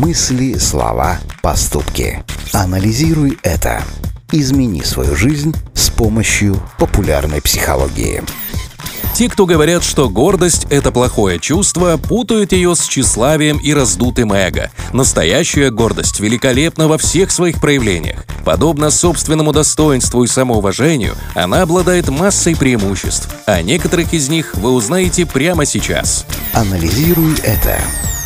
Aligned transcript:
Мысли, 0.00 0.56
слова, 0.56 1.18
поступки. 1.42 2.24
Анализируй 2.54 3.38
это. 3.42 3.82
Измени 4.32 4.80
свою 4.80 5.14
жизнь 5.14 5.54
с 5.74 5.90
помощью 5.90 6.56
популярной 6.78 7.42
психологии. 7.42 8.22
Те, 9.14 9.28
кто 9.28 9.44
говорят, 9.44 9.84
что 9.84 10.08
гордость— 10.08 10.66
это 10.70 10.90
плохое 10.90 11.38
чувство, 11.38 11.98
путают 11.98 12.52
ее 12.52 12.74
с 12.74 12.86
тщеславием 12.86 13.58
и 13.58 13.74
раздутым 13.74 14.32
эго. 14.32 14.70
Настоящая 14.94 15.70
гордость 15.70 16.18
великолепна 16.18 16.88
во 16.88 16.96
всех 16.96 17.30
своих 17.30 17.60
проявлениях. 17.60 18.24
Подобно 18.42 18.90
собственному 18.90 19.52
достоинству 19.52 20.24
и 20.24 20.28
самоуважению, 20.28 21.14
она 21.34 21.60
обладает 21.60 22.08
массой 22.08 22.56
преимуществ, 22.56 23.28
а 23.44 23.60
некоторых 23.60 24.14
из 24.14 24.30
них 24.30 24.54
вы 24.54 24.70
узнаете 24.70 25.26
прямо 25.26 25.66
сейчас. 25.66 26.24
Анализируй 26.54 27.34
это. 27.42 27.78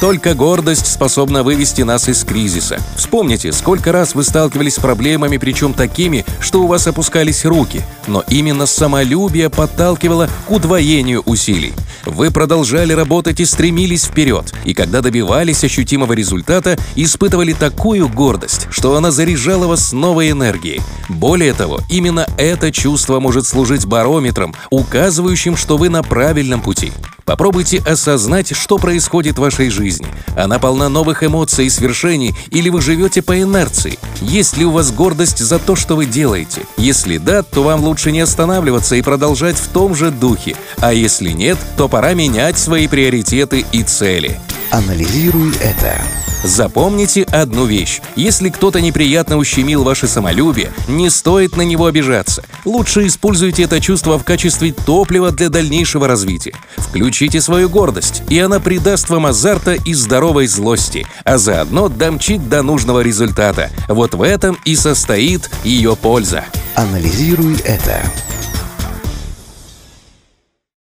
Только 0.04 0.34
гордость 0.34 0.86
способна 0.86 1.42
вывести 1.42 1.80
нас 1.80 2.10
из 2.10 2.24
кризиса. 2.24 2.76
Вспомните, 2.94 3.52
сколько 3.52 3.90
раз 3.90 4.14
вы 4.14 4.22
сталкивались 4.22 4.74
с 4.74 4.78
проблемами, 4.78 5.38
причем 5.38 5.72
такими, 5.72 6.26
что 6.40 6.62
у 6.62 6.66
вас 6.66 6.86
опускались 6.86 7.46
руки. 7.46 7.80
Но 8.06 8.22
именно 8.28 8.66
самолюбие 8.66 9.48
подталкивало 9.48 10.28
к 10.46 10.50
удвоению 10.50 11.22
усилий. 11.22 11.72
Вы 12.06 12.30
продолжали 12.30 12.92
работать 12.92 13.40
и 13.40 13.44
стремились 13.44 14.04
вперед, 14.04 14.52
и 14.64 14.74
когда 14.74 15.00
добивались 15.00 15.64
ощутимого 15.64 16.12
результата, 16.12 16.76
испытывали 16.96 17.52
такую 17.52 18.08
гордость, 18.08 18.66
что 18.70 18.96
она 18.96 19.10
заряжала 19.10 19.66
вас 19.66 19.92
новой 19.92 20.30
энергией. 20.30 20.80
Более 21.08 21.54
того, 21.54 21.80
именно 21.88 22.26
это 22.36 22.70
чувство 22.72 23.20
может 23.20 23.46
служить 23.46 23.86
барометром, 23.86 24.54
указывающим, 24.70 25.56
что 25.56 25.76
вы 25.76 25.88
на 25.88 26.02
правильном 26.02 26.60
пути. 26.60 26.92
Попробуйте 27.24 27.78
осознать, 27.78 28.54
что 28.54 28.76
происходит 28.76 29.36
в 29.36 29.40
вашей 29.40 29.70
жизни. 29.70 30.06
Она 30.36 30.58
полна 30.58 30.90
новых 30.90 31.24
эмоций 31.24 31.66
и 31.66 31.70
свершений, 31.70 32.34
или 32.50 32.68
вы 32.68 32.82
живете 32.82 33.22
по 33.22 33.40
инерции? 33.40 33.98
Есть 34.20 34.58
ли 34.58 34.64
у 34.66 34.70
вас 34.70 34.92
гордость 34.92 35.38
за 35.38 35.58
то, 35.58 35.74
что 35.74 35.96
вы 35.96 36.04
делаете? 36.04 36.62
Если 36.76 37.16
да, 37.16 37.42
то 37.42 37.62
вам 37.62 37.82
лучше 37.82 38.12
не 38.12 38.20
останавливаться 38.20 38.96
и 38.96 39.02
продолжать 39.02 39.56
в 39.56 39.68
том 39.68 39.94
же 39.94 40.10
духе. 40.10 40.54
А 40.78 40.92
если 40.92 41.30
нет, 41.30 41.58
то 41.78 41.88
пора 41.94 42.14
менять 42.14 42.58
свои 42.58 42.88
приоритеты 42.88 43.64
и 43.70 43.84
цели. 43.84 44.40
Анализируй 44.72 45.52
это. 45.62 45.94
Запомните 46.42 47.22
одну 47.22 47.66
вещь. 47.66 48.00
Если 48.16 48.48
кто-то 48.48 48.80
неприятно 48.80 49.36
ущемил 49.36 49.84
ваше 49.84 50.08
самолюбие, 50.08 50.72
не 50.88 51.08
стоит 51.08 51.56
на 51.56 51.62
него 51.62 51.86
обижаться. 51.86 52.42
Лучше 52.64 53.06
используйте 53.06 53.62
это 53.62 53.80
чувство 53.80 54.18
в 54.18 54.24
качестве 54.24 54.72
топлива 54.72 55.30
для 55.30 55.50
дальнейшего 55.50 56.08
развития. 56.08 56.54
Включите 56.78 57.40
свою 57.40 57.68
гордость, 57.68 58.24
и 58.28 58.40
она 58.40 58.58
придаст 58.58 59.08
вам 59.08 59.26
азарта 59.26 59.74
и 59.74 59.94
здоровой 59.94 60.48
злости, 60.48 61.06
а 61.22 61.38
заодно 61.38 61.88
домчит 61.88 62.48
до 62.48 62.62
нужного 62.62 63.02
результата. 63.02 63.70
Вот 63.88 64.16
в 64.16 64.22
этом 64.22 64.58
и 64.64 64.74
состоит 64.74 65.48
ее 65.62 65.94
польза. 65.94 66.44
Анализируй 66.74 67.54
это. 67.64 68.02